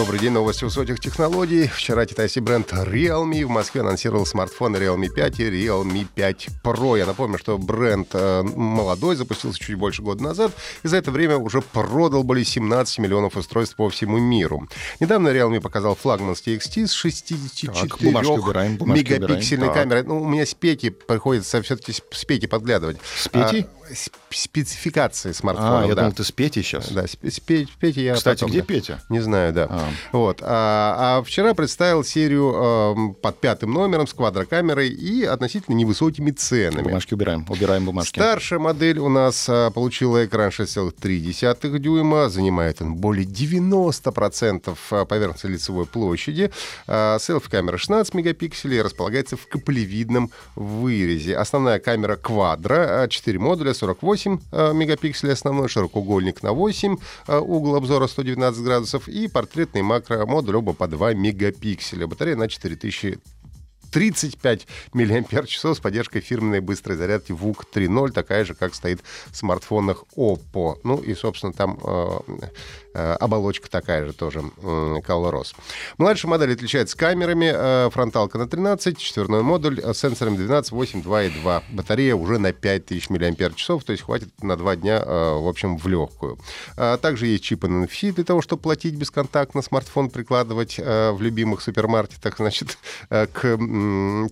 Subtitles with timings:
[0.00, 1.66] Добрый день, новости высоких технологий.
[1.66, 6.96] Вчера китайский бренд Realme в Москве анонсировал смартфоны Realme 5 и Realme 5 Pro.
[6.98, 10.52] Я напомню, что бренд э, молодой, запустился чуть больше года назад,
[10.82, 14.66] и за это время уже продал более 17 миллионов устройств по всему миру.
[15.00, 19.90] Недавно Realme показал флагманский XT с 64 Так, бумажки убираем, бумажки мегапиксельной убираем.
[19.90, 20.08] камерой.
[20.08, 22.96] Ну, у меня с Пети приходится все-таки с Пети подглядывать.
[23.18, 23.66] С Петей?
[23.66, 23.79] А, с-
[24.30, 25.82] спецификации смартфона.
[25.82, 26.02] А, я да.
[26.02, 26.90] думал, ты с Петей сейчас.
[26.90, 28.66] Да, с, с Пе- с Петей я Кстати, потом, где да.
[28.66, 29.00] Петя?
[29.08, 29.66] Не знаю, да.
[29.70, 29.88] А.
[30.12, 30.40] Вот.
[30.42, 36.82] А, а вчера представил серию эм, под пятым номером с квадрокамерой и относительно невысокими ценами.
[36.82, 37.46] Бумажки убираем.
[37.48, 38.18] Убираем бумажки.
[38.18, 45.86] Старшая модель у нас а, получила экран 6,3 дюйма, занимает он более 90% поверхности лицевой
[45.86, 46.50] площади.
[46.86, 51.36] А, Селфи-камера 16 мегапикселей, располагается в каплевидном вырезе.
[51.36, 58.06] Основная камера квадро, 4 модуля, 48 а, мегапикселей основной, широкоугольник на 8, а, угол обзора
[58.06, 62.06] 119 градусов и портретный макромодуль, оба по 2 мегапикселя.
[62.06, 63.18] Батарея на 4000
[63.90, 70.04] 35 мАч с поддержкой фирменной быстрой зарядки VUC 3.0, такая же, как стоит в смартфонах
[70.16, 70.78] Oppo.
[70.84, 72.18] Ну и, собственно, там э,
[72.94, 74.96] э, оболочка такая же тоже, э.
[75.98, 81.22] Младшая модель отличается камерами, э, фронталка на 13, четверной модуль с сенсорами 12, 8, 2
[81.24, 81.62] и 2.
[81.70, 86.38] Батарея уже на 5000 мАч, то есть хватит на 2 дня, в общем, в легкую.
[86.76, 92.36] А также есть чип NFC для того, чтобы платить бесконтактно, смартфон прикладывать в любимых супермаркетах,
[92.36, 93.56] значит, к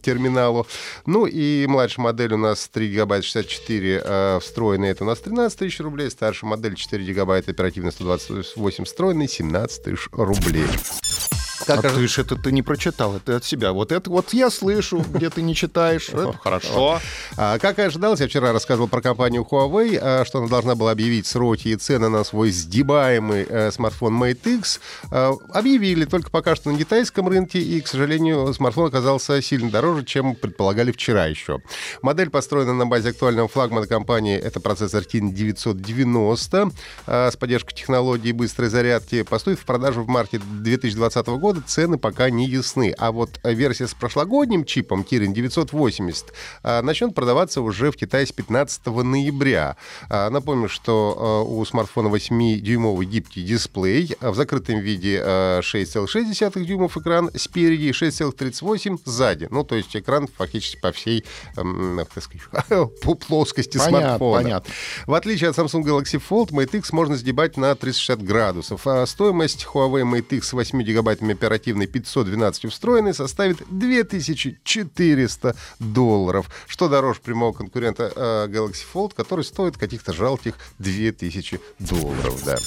[0.02, 0.66] терминалу.
[1.06, 5.58] Ну и младшая модель у нас 3 гигабайта 64 э, встроенный, это у нас 13
[5.58, 6.10] тысяч рублей.
[6.10, 10.66] Старшая модель 4 гигабайта оперативно 128 встроенный, 17 тысяч рублей.
[11.68, 13.72] Как а ты ж это ты не прочитал, это от себя.
[13.72, 16.10] Вот это вот я слышу, где ты не читаешь.
[16.42, 16.98] Хорошо.
[17.36, 20.92] А, Как и ожидалось, я вчера рассказывал про компанию Huawei, а, что она должна была
[20.92, 24.80] объявить сроки и цены на свой сдибаемый э, смартфон Mate X.
[25.10, 30.04] А, Объявили только пока что на китайском рынке, и, к сожалению, смартфон оказался сильно дороже,
[30.04, 31.60] чем предполагали вчера еще.
[32.00, 34.38] Модель построена на базе актуального флагмана компании.
[34.38, 36.70] Это процессор Kirin 990
[37.06, 39.22] а, с поддержкой технологии быстрой зарядки.
[39.22, 41.57] Поступит в продажу в марте 2020 года.
[41.66, 42.94] Цены пока не ясны.
[42.98, 46.32] А вот версия с прошлогодним чипом Kirin 980
[46.62, 49.76] а, начнет продаваться уже в Китае с 15 ноября.
[50.08, 56.64] А, Напомню, что э, у смартфона 8-дюймовый гибкий дисплей, а в закрытом виде э, 6,6
[56.64, 59.48] дюймов экран спереди и 6,38 сзади.
[59.50, 61.24] Ну, то есть экран фактически по всей,
[61.56, 62.68] эм, сказать,
[63.02, 64.42] по плоскости Понятно, смартфона.
[64.42, 64.74] понятно.
[65.06, 68.86] В отличие от Samsung Galaxy Fold, Mate X можно сдебать на 360 градусов.
[68.86, 76.88] А стоимость Huawei Mate X с 8 гигабайтами оперативной 512 встроенной составит 2400 долларов, что
[76.88, 82.44] дороже прямого конкурента э, Galaxy Fold, который стоит каких-то жалких 2000 долларов.
[82.44, 82.58] Да.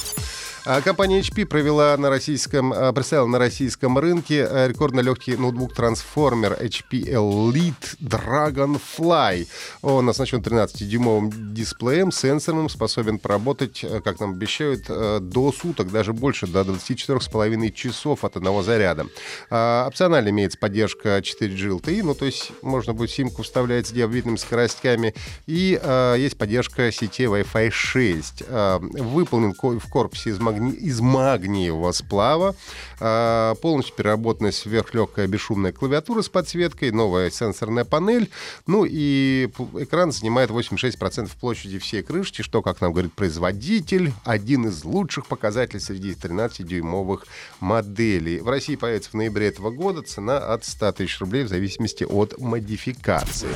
[0.64, 6.54] А Компания HP провела на российском, а, представила на российском рынке а, рекордно легкий ноутбук-трансформер
[6.62, 9.48] HP Elite Dragonfly.
[9.82, 16.14] Он оснащен 13-дюймовым дисплеем, сенсорным, способен поработать, э, как нам обещают, э, до суток, даже
[16.14, 19.08] больше, до 24,5 часов от одного заряда.
[19.50, 24.38] А, Опционально имеется поддержка 4G LTE, ну то есть можно будет симку вставлять с диабетными
[24.38, 25.14] скоростями,
[25.48, 28.44] и а, есть поддержка сети Wi-Fi 6.
[28.48, 32.56] А, выполнен в корпусе из, магни- из магниевого сплава,
[33.00, 38.30] а, полностью переработанная сверхлегкая бесшумная клавиатура с подсветкой, новая сенсорная панель,
[38.68, 39.50] ну и
[39.80, 45.80] экран занимает 86% площади всей крышки, что, как нам говорит производитель, один из лучших показателей
[45.80, 47.24] среди 13-дюймовых
[47.60, 48.40] моделей.
[48.40, 52.38] В России появится в ноябре этого года цена от 100 тысяч рублей в зависимости от
[52.38, 53.50] модификации.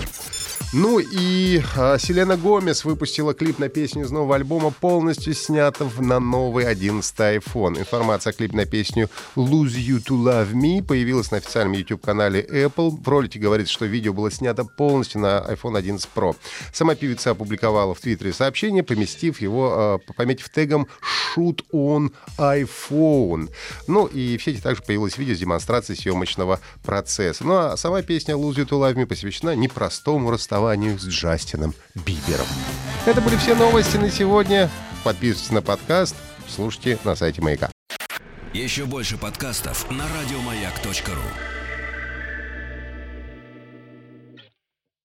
[0.74, 6.02] Ну и а, Селена Гомес выпустила клип на песню из нового альбома, полностью снято в-
[6.02, 7.80] на новый 11 iPhone.
[7.80, 12.90] Информация о клипе на песню Lose You to Love Me появилась на официальном YouTube-канале Apple.
[13.02, 16.36] В ролике говорится, что видео было снято полностью на iPhone 11 Pro.
[16.74, 20.88] Сама певица опубликовала в Твиттере сообщение, поместив его, а, пометив тегом
[21.38, 23.50] Shoot on iPhone.
[23.88, 27.46] Ну и в сети также появилось видео с демонстрацией съемочного процесса.
[27.46, 30.65] Ну а сама песня Lose You to Love Me посвящена непростому расставанию
[31.00, 32.48] с Джастином Бибером.
[33.06, 34.70] Это были все новости на сегодня.
[35.04, 36.16] Подписывайтесь на подкаст,
[36.48, 37.72] слушайте на сайте Маяка.
[38.54, 41.55] Еще больше подкастов на радиомаяк.ру.